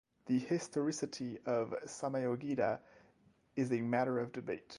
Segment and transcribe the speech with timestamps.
[0.25, 2.79] The historicity of Samyogita
[3.55, 4.65] is a matter of debate.